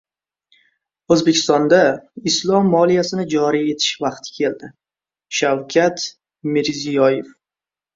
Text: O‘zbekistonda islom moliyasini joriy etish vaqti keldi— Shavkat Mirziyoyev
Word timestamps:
O‘zbekistonda 1.15 1.81
islom 2.33 2.73
moliyasini 2.77 3.27
joriy 3.37 3.71
etish 3.77 3.95
vaqti 4.09 4.37
keldi— 4.41 4.75
Shavkat 5.43 6.13
Mirziyoyev 6.55 7.35